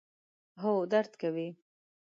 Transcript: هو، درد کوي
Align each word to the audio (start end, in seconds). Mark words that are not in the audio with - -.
هو، 0.61 0.73
درد 0.91 1.11
کوي 1.21 1.47